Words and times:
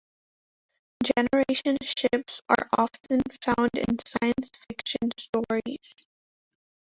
Generation 1.05 1.77
ships 1.83 2.41
are 2.49 2.67
often 2.75 3.21
found 3.43 3.69
in 3.75 3.97
science 4.03 4.49
fiction 4.67 5.11
stories. 5.15 5.93